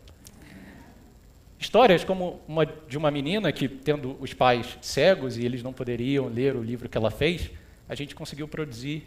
Histórias 1.58 2.04
como 2.04 2.40
uma 2.48 2.64
de 2.64 2.96
uma 2.96 3.10
menina 3.10 3.52
que, 3.52 3.68
tendo 3.68 4.16
os 4.18 4.32
pais 4.32 4.78
cegos 4.80 5.36
e 5.36 5.44
eles 5.44 5.62
não 5.62 5.74
poderiam 5.74 6.26
ler 6.28 6.56
o 6.56 6.62
livro 6.62 6.88
que 6.88 6.96
ela 6.96 7.10
fez, 7.10 7.50
a 7.86 7.94
gente 7.94 8.14
conseguiu 8.14 8.48
produzir 8.48 9.06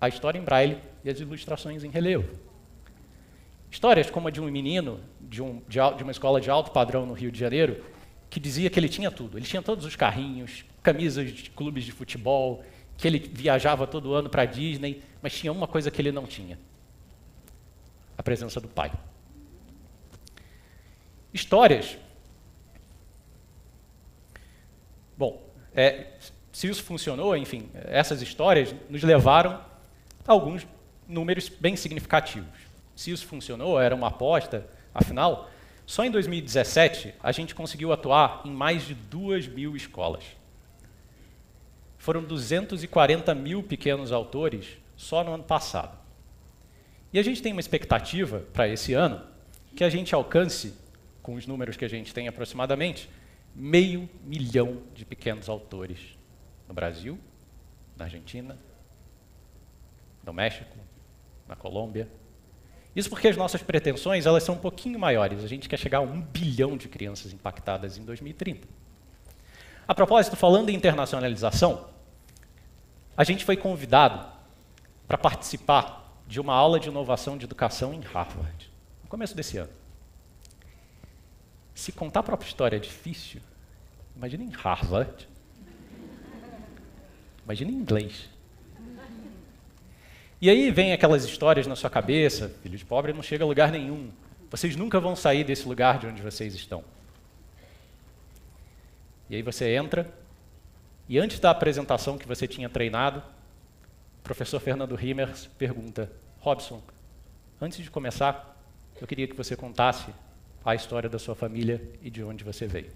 a 0.00 0.08
história 0.08 0.38
em 0.38 0.42
braille 0.42 0.78
e 1.04 1.10
as 1.10 1.18
ilustrações 1.18 1.82
em 1.82 1.90
relevo. 1.90 2.38
Histórias 3.68 4.08
como 4.10 4.28
a 4.28 4.30
de 4.30 4.40
um 4.40 4.44
menino 4.44 5.00
de, 5.20 5.42
um, 5.42 5.60
de, 5.68 5.78
de 5.96 6.02
uma 6.04 6.12
escola 6.12 6.40
de 6.40 6.48
alto 6.48 6.70
padrão 6.70 7.04
no 7.04 7.14
Rio 7.14 7.32
de 7.32 7.38
Janeiro, 7.38 7.84
que 8.30 8.38
dizia 8.38 8.68
que 8.68 8.78
ele 8.78 8.88
tinha 8.88 9.10
tudo. 9.10 9.38
Ele 9.38 9.46
tinha 9.46 9.62
todos 9.62 9.84
os 9.84 9.96
carrinhos, 9.96 10.64
camisas 10.82 11.32
de 11.32 11.50
clubes 11.50 11.84
de 11.84 11.92
futebol, 11.92 12.64
que 12.96 13.06
ele 13.06 13.18
viajava 13.18 13.86
todo 13.86 14.12
ano 14.14 14.28
para 14.28 14.44
Disney, 14.44 15.02
mas 15.22 15.32
tinha 15.32 15.52
uma 15.52 15.66
coisa 15.66 15.90
que 15.90 16.00
ele 16.00 16.12
não 16.12 16.26
tinha: 16.26 16.58
a 18.16 18.22
presença 18.22 18.60
do 18.60 18.68
pai. 18.68 18.92
Histórias. 21.32 21.96
Bom, 25.16 25.42
é, 25.74 26.12
se 26.52 26.68
isso 26.68 26.82
funcionou, 26.82 27.36
enfim, 27.36 27.68
essas 27.74 28.22
histórias 28.22 28.74
nos 28.88 29.02
levaram 29.02 29.64
a 30.26 30.32
alguns 30.32 30.66
números 31.06 31.48
bem 31.48 31.76
significativos. 31.76 32.68
Se 32.94 33.10
isso 33.10 33.26
funcionou, 33.26 33.80
era 33.80 33.94
uma 33.94 34.08
aposta, 34.08 34.68
afinal, 34.92 35.48
só 35.88 36.04
em 36.04 36.10
2017 36.10 37.14
a 37.18 37.32
gente 37.32 37.54
conseguiu 37.54 37.94
atuar 37.94 38.42
em 38.44 38.50
mais 38.50 38.86
de 38.86 38.92
duas 38.92 39.48
mil 39.48 39.74
escolas. 39.74 40.22
Foram 41.96 42.22
240 42.22 43.34
mil 43.34 43.62
pequenos 43.62 44.12
autores 44.12 44.76
só 44.98 45.24
no 45.24 45.32
ano 45.32 45.44
passado. 45.44 45.96
E 47.10 47.18
a 47.18 47.22
gente 47.22 47.40
tem 47.40 47.52
uma 47.52 47.60
expectativa 47.62 48.40
para 48.52 48.68
esse 48.68 48.92
ano 48.92 49.24
que 49.74 49.82
a 49.82 49.88
gente 49.88 50.14
alcance, 50.14 50.74
com 51.22 51.36
os 51.36 51.46
números 51.46 51.74
que 51.74 51.86
a 51.86 51.88
gente 51.88 52.12
tem 52.12 52.28
aproximadamente, 52.28 53.08
meio 53.54 54.10
milhão 54.22 54.82
de 54.94 55.06
pequenos 55.06 55.48
autores 55.48 56.00
no 56.68 56.74
Brasil, 56.74 57.18
na 57.96 58.04
Argentina, 58.04 58.58
no 60.22 60.34
México, 60.34 60.76
na 61.48 61.56
Colômbia. 61.56 62.06
Isso 62.94 63.08
porque 63.08 63.28
as 63.28 63.36
nossas 63.36 63.62
pretensões 63.62 64.26
elas 64.26 64.42
são 64.42 64.54
um 64.54 64.58
pouquinho 64.58 64.98
maiores. 64.98 65.44
A 65.44 65.46
gente 65.46 65.68
quer 65.68 65.78
chegar 65.78 65.98
a 65.98 66.02
um 66.02 66.20
bilhão 66.20 66.76
de 66.76 66.88
crianças 66.88 67.32
impactadas 67.32 67.96
em 67.96 68.04
2030. 68.04 68.66
A 69.86 69.94
propósito, 69.94 70.36
falando 70.36 70.68
em 70.68 70.74
internacionalização, 70.74 71.88
a 73.16 73.24
gente 73.24 73.44
foi 73.44 73.56
convidado 73.56 74.26
para 75.06 75.16
participar 75.16 76.22
de 76.26 76.38
uma 76.40 76.54
aula 76.54 76.78
de 76.78 76.88
inovação 76.88 77.38
de 77.38 77.44
educação 77.44 77.94
em 77.94 78.00
Harvard, 78.00 78.70
no 79.02 79.08
começo 79.08 79.34
desse 79.34 79.56
ano. 79.56 79.72
Se 81.74 81.90
contar 81.92 82.20
a 82.20 82.22
própria 82.22 82.48
história 82.48 82.76
é 82.76 82.80
difícil, 82.80 83.40
imagina 84.14 84.44
em 84.44 84.50
Harvard. 84.50 85.28
Imagina 87.44 87.70
em 87.70 87.74
inglês. 87.74 88.28
E 90.40 90.48
aí 90.48 90.70
vem 90.70 90.92
aquelas 90.92 91.24
histórias 91.24 91.66
na 91.66 91.74
sua 91.74 91.90
cabeça, 91.90 92.48
filho 92.62 92.78
de 92.78 92.84
pobre 92.84 93.12
não 93.12 93.22
chega 93.22 93.42
a 93.42 93.46
lugar 93.46 93.72
nenhum. 93.72 94.10
Vocês 94.50 94.76
nunca 94.76 95.00
vão 95.00 95.16
sair 95.16 95.42
desse 95.42 95.66
lugar 95.66 95.98
de 95.98 96.06
onde 96.06 96.22
vocês 96.22 96.54
estão. 96.54 96.84
E 99.28 99.34
aí 99.34 99.42
você 99.42 99.74
entra, 99.74 100.10
e 101.08 101.18
antes 101.18 101.40
da 101.40 101.50
apresentação 101.50 102.16
que 102.16 102.26
você 102.26 102.46
tinha 102.46 102.68
treinado, 102.68 103.22
o 104.20 104.22
professor 104.22 104.60
Fernando 104.60 104.94
Rimmers 104.94 105.46
pergunta: 105.58 106.10
Robson, 106.38 106.82
antes 107.60 107.78
de 107.82 107.90
começar, 107.90 108.56
eu 109.00 109.06
queria 109.06 109.26
que 109.26 109.36
você 109.36 109.56
contasse 109.56 110.12
a 110.64 110.74
história 110.74 111.08
da 111.08 111.18
sua 111.18 111.34
família 111.34 111.82
e 112.00 112.10
de 112.10 112.22
onde 112.22 112.44
você 112.44 112.66
veio. 112.66 112.92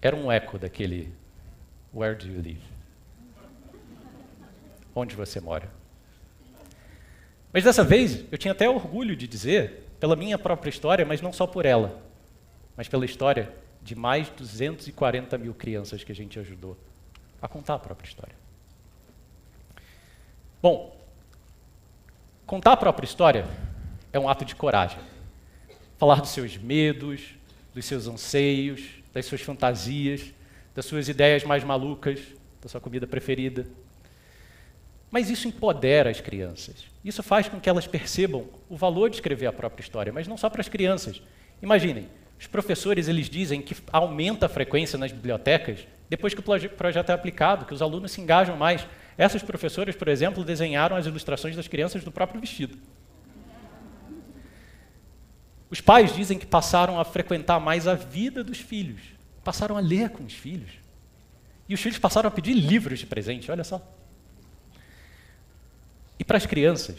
Era 0.00 0.16
um 0.16 0.30
eco 0.30 0.58
daquele 0.58 1.12
Where 1.92 2.16
do 2.16 2.26
you 2.26 2.42
live? 2.42 2.75
Onde 4.98 5.14
você 5.14 5.38
mora? 5.40 5.70
Mas 7.52 7.62
dessa 7.62 7.84
vez, 7.84 8.24
eu 8.32 8.38
tinha 8.38 8.52
até 8.52 8.66
orgulho 8.66 9.14
de 9.14 9.28
dizer, 9.28 9.86
pela 10.00 10.16
minha 10.16 10.38
própria 10.38 10.70
história, 10.70 11.04
mas 11.04 11.20
não 11.20 11.34
só 11.34 11.46
por 11.46 11.66
ela, 11.66 12.02
mas 12.74 12.88
pela 12.88 13.04
história 13.04 13.52
de 13.82 13.94
mais 13.94 14.26
de 14.28 14.32
240 14.32 15.36
mil 15.36 15.52
crianças 15.52 16.02
que 16.02 16.10
a 16.10 16.14
gente 16.14 16.38
ajudou 16.38 16.78
a 17.42 17.46
contar 17.46 17.74
a 17.74 17.78
própria 17.78 18.08
história. 18.08 18.34
Bom, 20.62 20.96
contar 22.46 22.72
a 22.72 22.76
própria 22.78 23.04
história 23.04 23.46
é 24.14 24.18
um 24.18 24.30
ato 24.30 24.46
de 24.46 24.54
coragem. 24.54 24.98
Falar 25.98 26.22
dos 26.22 26.30
seus 26.30 26.56
medos, 26.56 27.34
dos 27.74 27.84
seus 27.84 28.06
anseios, 28.06 28.82
das 29.12 29.26
suas 29.26 29.42
fantasias, 29.42 30.32
das 30.74 30.86
suas 30.86 31.06
ideias 31.06 31.44
mais 31.44 31.62
malucas, 31.62 32.18
da 32.62 32.68
sua 32.68 32.80
comida 32.80 33.06
preferida. 33.06 33.66
Mas 35.10 35.30
isso 35.30 35.48
empodera 35.48 36.10
as 36.10 36.20
crianças. 36.20 36.84
Isso 37.04 37.22
faz 37.22 37.48
com 37.48 37.60
que 37.60 37.68
elas 37.68 37.86
percebam 37.86 38.46
o 38.68 38.76
valor 38.76 39.08
de 39.08 39.16
escrever 39.16 39.46
a 39.46 39.52
própria 39.52 39.82
história, 39.82 40.12
mas 40.12 40.26
não 40.26 40.36
só 40.36 40.50
para 40.50 40.60
as 40.60 40.68
crianças. 40.68 41.22
Imaginem, 41.62 42.08
os 42.38 42.46
professores 42.46 43.08
eles 43.08 43.30
dizem 43.30 43.62
que 43.62 43.76
aumenta 43.92 44.46
a 44.46 44.48
frequência 44.48 44.98
nas 44.98 45.12
bibliotecas 45.12 45.86
depois 46.08 46.34
que 46.34 46.40
o 46.40 46.42
projeto 46.42 47.10
é 47.10 47.12
aplicado, 47.12 47.64
que 47.64 47.74
os 47.74 47.82
alunos 47.82 48.12
se 48.12 48.20
engajam 48.20 48.56
mais. 48.56 48.86
Essas 49.18 49.42
professoras, 49.42 49.96
por 49.96 50.08
exemplo, 50.08 50.44
desenharam 50.44 50.96
as 50.96 51.06
ilustrações 51.06 51.56
das 51.56 51.66
crianças 51.66 52.04
do 52.04 52.12
próprio 52.12 52.40
vestido. 52.40 52.76
Os 55.68 55.80
pais 55.80 56.14
dizem 56.14 56.38
que 56.38 56.46
passaram 56.46 57.00
a 57.00 57.04
frequentar 57.04 57.58
mais 57.58 57.88
a 57.88 57.94
vida 57.94 58.44
dos 58.44 58.58
filhos, 58.58 59.00
passaram 59.42 59.76
a 59.76 59.80
ler 59.80 60.10
com 60.10 60.24
os 60.24 60.32
filhos. 60.32 60.70
E 61.68 61.74
os 61.74 61.80
filhos 61.80 61.98
passaram 61.98 62.28
a 62.28 62.30
pedir 62.30 62.54
livros 62.54 63.00
de 63.00 63.06
presente, 63.06 63.50
olha 63.50 63.64
só. 63.64 63.82
E 66.18 66.24
para 66.24 66.36
as 66.36 66.46
crianças, 66.46 66.98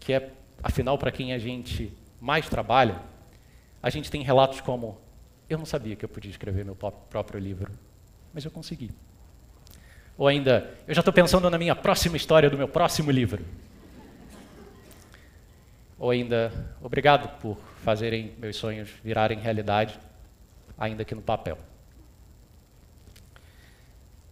que 0.00 0.12
é 0.12 0.30
afinal 0.62 0.96
para 0.96 1.10
quem 1.10 1.32
a 1.32 1.38
gente 1.38 1.92
mais 2.20 2.48
trabalha, 2.48 3.00
a 3.82 3.90
gente 3.90 4.10
tem 4.10 4.22
relatos 4.22 4.60
como: 4.60 4.98
eu 5.48 5.58
não 5.58 5.66
sabia 5.66 5.96
que 5.96 6.04
eu 6.04 6.08
podia 6.08 6.30
escrever 6.30 6.64
meu 6.64 6.74
próprio 6.74 7.38
livro, 7.38 7.70
mas 8.32 8.44
eu 8.44 8.50
consegui. 8.50 8.90
Ou 10.16 10.28
ainda, 10.28 10.72
eu 10.86 10.94
já 10.94 11.00
estou 11.00 11.12
pensando 11.12 11.50
na 11.50 11.58
minha 11.58 11.74
próxima 11.74 12.16
história 12.16 12.48
do 12.48 12.56
meu 12.56 12.68
próximo 12.68 13.10
livro. 13.10 13.44
Ou 15.98 16.10
ainda, 16.10 16.52
obrigado 16.80 17.28
por 17.40 17.58
fazerem 17.82 18.32
meus 18.38 18.56
sonhos 18.56 18.90
virarem 19.02 19.38
realidade, 19.38 19.98
ainda 20.78 21.04
que 21.04 21.14
no 21.14 21.22
papel. 21.22 21.58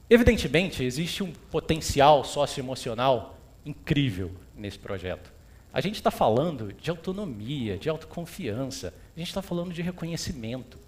Evidentemente, 0.08 0.84
existe 0.84 1.22
um 1.22 1.32
potencial 1.32 2.22
socioemocional 2.24 3.38
incrível 3.64 4.34
nesse 4.54 4.78
projeto. 4.78 5.32
A 5.72 5.80
gente 5.80 5.96
está 5.96 6.10
falando 6.10 6.72
de 6.72 6.90
autonomia, 6.90 7.78
de 7.78 7.88
autoconfiança, 7.88 8.92
a 9.16 9.18
gente 9.18 9.28
está 9.28 9.40
falando 9.40 9.72
de 9.72 9.80
reconhecimento. 9.80 10.78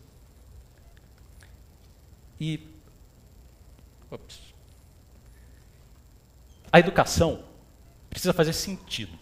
E. 2.38 2.61
Ops. 4.11 4.54
A 6.71 6.78
educação 6.78 7.45
precisa 8.11 8.33
fazer 8.33 8.52
sentido. 8.52 9.19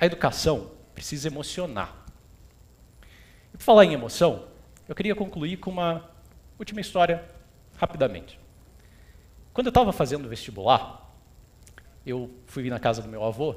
A 0.00 0.06
educação 0.06 0.70
precisa 0.94 1.28
emocionar. 1.28 1.94
E 3.52 3.56
por 3.56 3.62
falar 3.62 3.84
em 3.84 3.92
emoção, 3.92 4.48
eu 4.88 4.94
queria 4.94 5.14
concluir 5.14 5.58
com 5.58 5.70
uma 5.70 6.08
última 6.58 6.80
história 6.80 7.28
rapidamente. 7.76 8.38
Quando 9.52 9.66
eu 9.66 9.70
estava 9.70 9.92
fazendo 9.92 10.28
vestibular, 10.28 11.01
eu 12.06 12.30
fui 12.46 12.68
na 12.68 12.78
casa 12.78 13.00
do 13.02 13.08
meu 13.08 13.24
avô 13.24 13.56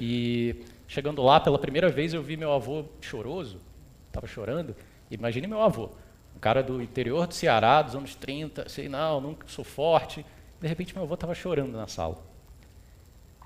e 0.00 0.64
chegando 0.88 1.22
lá, 1.22 1.38
pela 1.38 1.58
primeira 1.58 1.88
vez, 1.90 2.14
eu 2.14 2.22
vi 2.22 2.36
meu 2.36 2.52
avô 2.52 2.84
choroso, 3.00 3.60
estava 4.06 4.26
chorando. 4.26 4.74
Imagine 5.10 5.46
meu 5.46 5.60
avô, 5.60 5.90
um 6.34 6.38
cara 6.40 6.62
do 6.62 6.80
interior 6.80 7.26
do 7.26 7.34
Ceará, 7.34 7.82
dos 7.82 7.94
anos 7.94 8.14
30, 8.14 8.68
sei, 8.68 8.88
não, 8.88 9.20
nunca 9.20 9.46
sou 9.46 9.64
forte. 9.64 10.24
De 10.60 10.66
repente, 10.66 10.94
meu 10.94 11.04
avô 11.04 11.14
estava 11.14 11.34
chorando 11.34 11.72
na 11.72 11.86
sala. 11.86 12.18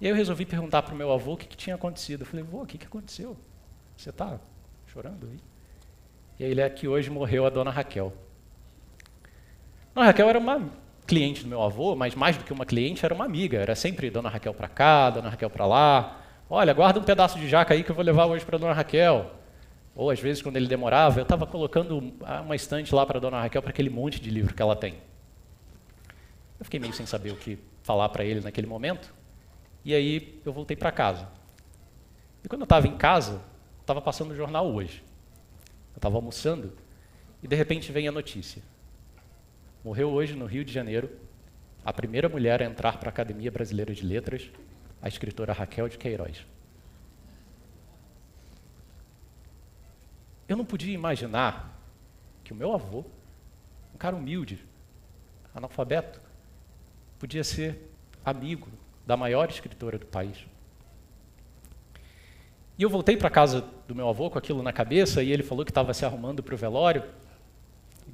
E 0.00 0.06
aí 0.06 0.12
eu 0.12 0.16
resolvi 0.16 0.44
perguntar 0.44 0.82
para 0.82 0.94
o 0.94 0.96
meu 0.96 1.12
avô 1.12 1.32
o 1.32 1.36
que, 1.36 1.46
que, 1.46 1.56
tinha 1.56 1.76
acontecido. 1.76 2.22
Eu 2.22 2.26
falei, 2.26 2.44
vô, 2.44 2.62
o 2.62 2.66
que, 2.66 2.78
que 2.78 2.86
aconteceu? 2.86 3.36
Você 3.96 4.10
está 4.10 4.38
chorando 4.86 5.26
aí? 5.26 5.38
E 6.38 6.44
aí 6.44 6.50
ele 6.50 6.60
é 6.60 6.68
que 6.68 6.86
hoje 6.86 7.10
morreu 7.10 7.46
a 7.46 7.50
dona 7.50 7.70
Raquel. 7.70 8.12
Dona 9.94 10.06
Raquel 10.06 10.28
era 10.28 10.38
uma 10.38 10.70
cliente 11.06 11.42
do 11.42 11.49
meu 11.49 11.62
avô, 11.62 11.94
mas 11.94 12.14
mais 12.14 12.37
do 12.37 12.44
que 12.44 12.52
uma 12.52 12.64
cliente, 12.64 13.04
era 13.04 13.14
uma 13.14 13.25
amiga. 13.25 13.58
Era 13.58 13.75
sempre 13.75 14.11
dona 14.11 14.28
Raquel 14.28 14.54
para 14.54 14.68
cá, 14.68 15.11
dona 15.11 15.28
Raquel 15.28 15.50
para 15.50 15.66
lá. 15.66 16.20
Olha, 16.49 16.73
guarda 16.73 17.00
um 17.00 17.02
pedaço 17.02 17.38
de 17.38 17.49
jaca 17.49 17.75
aí 17.75 17.82
que 17.82 17.90
eu 17.90 17.94
vou 17.94 18.04
levar 18.04 18.26
hoje 18.26 18.44
para 18.44 18.58
dona 18.58 18.73
Raquel. 18.73 19.30
Ou 19.94 20.11
às 20.11 20.18
vezes, 20.18 20.42
quando 20.42 20.56
ele 20.56 20.66
demorava, 20.66 21.20
eu 21.20 21.23
estava 21.23 21.46
colocando 21.46 22.12
uma 22.44 22.56
estante 22.56 22.94
lá 22.94 23.06
para 23.06 23.20
dona 23.20 23.40
Raquel 23.40 23.62
para 23.62 23.70
aquele 23.70 23.90
monte 23.90 24.20
de 24.20 24.30
livro 24.30 24.54
que 24.54 24.61
ela 24.61 24.75
tem. 24.75 24.94
Eu 26.58 26.64
fiquei 26.64 26.80
meio 26.80 26.92
sem 26.92 27.06
saber 27.06 27.32
o 27.32 27.37
que 27.37 27.58
falar 27.82 28.08
para 28.08 28.25
ele 28.25 28.40
naquele 28.40 28.66
momento. 28.66 29.14
E 29.84 29.94
aí 29.94 30.40
eu 30.44 30.52
voltei 30.52 30.76
para 30.76 30.90
casa. 30.90 31.28
E 32.42 32.49
quando 32.49 32.62
eu 32.62 32.64
estava 32.64 32.88
em 32.88 32.96
casa, 32.96 33.40
estava 33.80 34.00
passando 34.00 34.32
o 34.32 34.37
jornal 34.37 34.66
hoje. 34.66 35.02
Eu 35.94 35.99
estava 35.99 36.16
almoçando 36.16 36.73
e 37.42 37.46
de 37.46 37.54
repente 37.54 37.92
vem 37.92 38.08
a 38.08 38.12
notícia. 38.12 38.62
Morreu 39.84 40.10
hoje 40.10 40.34
no 40.34 40.46
Rio 40.46 40.64
de 40.64 40.72
Janeiro 40.72 41.10
a 41.84 41.92
primeira 41.92 42.26
mulher 42.26 42.62
a 42.62 42.64
entrar 42.64 42.96
para 42.96 43.10
a 43.10 43.12
Academia 43.12 43.50
Brasileira 43.50 43.92
de 43.92 44.02
Letras, 44.02 44.50
a 45.02 45.08
escritora 45.08 45.52
Raquel 45.52 45.90
de 45.90 45.98
Queiroz. 45.98 46.46
Eu 50.48 50.56
não 50.56 50.64
podia 50.64 50.94
imaginar 50.94 51.78
que 52.42 52.50
o 52.50 52.56
meu 52.56 52.72
avô, 52.72 53.04
um 53.94 53.98
cara 53.98 54.16
humilde, 54.16 54.64
analfabeto, 55.54 56.18
podia 57.18 57.44
ser 57.44 57.78
amigo 58.24 58.68
da 59.06 59.18
maior 59.18 59.50
escritora 59.50 59.98
do 59.98 60.06
país. 60.06 60.46
E 62.78 62.82
eu 62.82 62.88
voltei 62.88 63.18
para 63.18 63.28
casa 63.28 63.62
do 63.86 63.94
meu 63.94 64.08
avô 64.08 64.30
com 64.30 64.38
aquilo 64.38 64.62
na 64.62 64.72
cabeça 64.72 65.22
e 65.22 65.30
ele 65.30 65.42
falou 65.42 65.62
que 65.62 65.70
estava 65.70 65.92
se 65.92 66.06
arrumando 66.06 66.42
para 66.42 66.54
o 66.54 66.58
velório. 66.58 67.04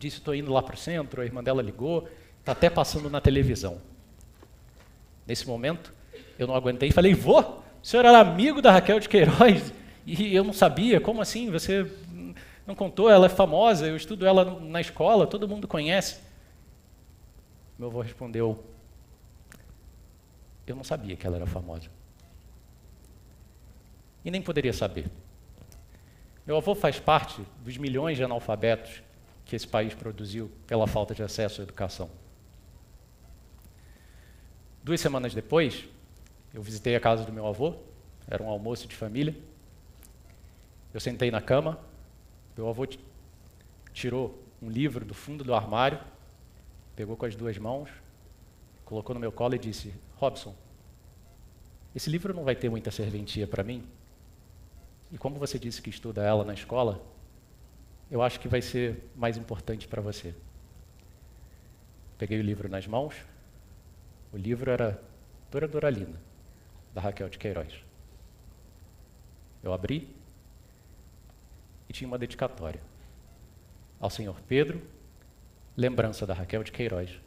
Disse: 0.01 0.17
Estou 0.17 0.35
indo 0.35 0.51
lá 0.51 0.63
para 0.63 0.75
o 0.75 0.79
centro. 0.79 1.21
A 1.21 1.25
irmã 1.25 1.45
dela 1.45 1.61
ligou, 1.61 2.09
está 2.39 2.53
até 2.53 2.71
passando 2.71 3.11
na 3.11 3.21
televisão. 3.21 3.83
Nesse 5.27 5.47
momento, 5.47 5.93
eu 6.39 6.47
não 6.47 6.55
aguentei 6.55 6.89
e 6.89 6.93
falei: 6.93 7.13
Vô, 7.13 7.41
o 7.41 7.63
senhor 7.83 8.07
era 8.07 8.19
amigo 8.19 8.63
da 8.63 8.73
Raquel 8.73 8.99
de 8.99 9.09
Queiroz 9.09 9.73
e 10.07 10.35
eu 10.35 10.43
não 10.43 10.55
sabia. 10.55 11.01
Como 11.01 11.21
assim? 11.21 11.51
Você 11.51 11.87
não 12.67 12.75
contou? 12.75 13.11
Ela 13.11 13.27
é 13.27 13.29
famosa, 13.29 13.87
eu 13.87 13.97
estudo 13.97 14.27
ela 14.27 14.59
na 14.61 14.81
escola, 14.81 15.27
todo 15.27 15.47
mundo 15.47 15.69
conhece. 15.69 16.19
Meu 17.79 17.89
avô 17.89 18.01
respondeu: 18.01 18.65
Eu 20.67 20.75
não 20.75 20.83
sabia 20.83 21.15
que 21.15 21.27
ela 21.27 21.37
era 21.37 21.47
famosa 21.47 21.91
e 24.25 24.31
nem 24.31 24.41
poderia 24.41 24.73
saber. 24.73 25.11
Meu 26.47 26.57
avô 26.57 26.75
faz 26.75 26.99
parte 26.99 27.43
dos 27.63 27.77
milhões 27.77 28.17
de 28.17 28.25
analfabetos 28.25 29.03
que 29.51 29.57
esse 29.57 29.67
país 29.67 29.93
produziu 29.93 30.49
pela 30.65 30.87
falta 30.87 31.13
de 31.13 31.25
acesso 31.25 31.61
à 31.61 31.65
educação. 31.65 32.09
Duas 34.81 35.01
semanas 35.01 35.35
depois, 35.35 35.89
eu 36.55 36.63
visitei 36.63 36.95
a 36.95 37.01
casa 37.01 37.25
do 37.25 37.33
meu 37.33 37.45
avô, 37.45 37.75
era 38.29 38.41
um 38.41 38.49
almoço 38.49 38.87
de 38.87 38.95
família. 38.95 39.37
Eu 40.95 41.01
sentei 41.01 41.33
na 41.33 41.43
cama, 41.43 41.81
meu 42.57 42.69
avô 42.69 42.87
tirou 43.93 44.41
um 44.63 44.71
livro 44.71 45.05
do 45.05 45.15
fundo 45.15 45.43
do 45.43 45.53
armário, 45.53 45.99
pegou 46.95 47.17
com 47.17 47.27
as 47.27 47.35
duas 47.35 47.59
mãos, 47.59 47.91
colocou 48.85 49.15
no 49.15 49.21
meu 49.21 49.33
colo 49.33 49.57
e 49.57 49.59
disse: 49.59 49.93
Robson, 50.15 50.55
esse 51.93 52.09
livro 52.09 52.33
não 52.33 52.45
vai 52.45 52.55
ter 52.55 52.69
muita 52.69 52.93
serventia 52.93 53.49
para 53.49 53.65
mim, 53.65 53.85
e 55.11 55.19
como 55.19 55.41
você 55.41 55.59
disse 55.59 55.83
que 55.83 55.91
estuda 55.91 56.23
ela 56.23 56.45
na 56.45 56.55
escola, 56.55 57.03
eu 58.11 58.23
acho 58.23 58.41
que 58.41 58.49
vai 58.49 58.61
ser 58.61 59.05
mais 59.15 59.37
importante 59.37 59.87
para 59.87 60.03
você. 60.03 60.35
Peguei 62.19 62.39
o 62.39 62.43
livro 62.43 62.69
nas 62.69 62.87
mãos. 62.87 63.15
O 64.33 64.37
livro 64.37 64.71
era 64.71 65.01
Dora 65.51 65.69
Doralina, 65.69 66.21
da 66.93 67.01
Raquel 67.01 67.29
de 67.29 67.39
Queiroz. 67.39 67.73
Eu 69.63 69.73
abri 69.73 70.09
e 71.89 71.93
tinha 71.93 72.09
uma 72.09 72.19
dedicatória 72.19 72.81
ao 73.99 74.09
senhor 74.09 74.41
Pedro, 74.49 74.81
lembrança 75.77 76.27
da 76.27 76.33
Raquel 76.33 76.65
de 76.65 76.73
Queiroz, 76.73 77.21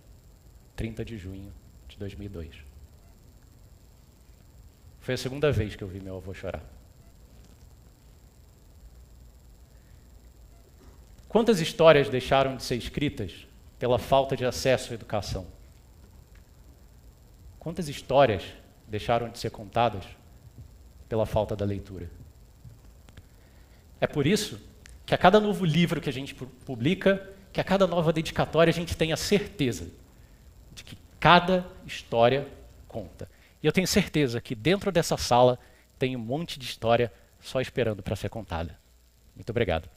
30 0.76 1.06
de 1.06 1.18
junho 1.18 1.54
de 1.88 1.98
2002. 1.98 2.56
Foi 5.00 5.14
a 5.14 5.18
segunda 5.18 5.52
vez 5.52 5.76
que 5.76 5.84
eu 5.84 5.88
vi 5.88 6.00
meu 6.00 6.18
avô 6.18 6.34
chorar. 6.34 6.64
Quantas 11.34 11.60
histórias 11.60 12.10
deixaram 12.10 12.56
de 12.56 12.62
ser 12.62 12.76
escritas 12.76 13.48
pela 13.80 13.98
falta 13.98 14.38
de 14.38 14.46
acesso 14.46 14.92
à 14.92 14.94
educação? 14.94 15.48
Quantas 17.58 17.90
histórias 17.90 18.44
deixaram 18.88 19.28
de 19.30 19.40
ser 19.40 19.50
contadas 19.50 20.04
pela 21.10 21.26
falta 21.26 21.56
da 21.56 21.66
leitura? 21.66 22.08
É 24.00 24.06
por 24.06 24.28
isso 24.28 24.62
que 25.08 25.16
a 25.16 25.18
cada 25.18 25.40
novo 25.40 25.66
livro 25.66 26.00
que 26.00 26.08
a 26.08 26.14
gente 26.14 26.36
publica, 26.36 27.28
que 27.52 27.60
a 27.60 27.64
cada 27.64 27.88
nova 27.88 28.14
dedicatória 28.14 28.70
a 28.70 28.74
gente 28.74 28.96
tem 28.96 29.12
a 29.12 29.18
certeza 29.18 29.88
de 30.72 30.84
que 30.84 30.96
cada 31.20 31.66
história 31.84 32.48
conta. 32.88 33.28
E 33.64 33.66
eu 33.66 33.72
tenho 33.72 33.88
certeza 33.88 34.40
que 34.40 34.54
dentro 34.54 34.92
dessa 34.92 35.18
sala 35.18 35.58
tem 35.98 36.16
um 36.16 36.20
monte 36.20 36.60
de 36.60 36.66
história 36.66 37.12
só 37.42 37.60
esperando 37.60 38.04
para 38.04 38.16
ser 38.16 38.30
contada. 38.30 38.78
Muito 39.36 39.50
obrigado. 39.50 39.90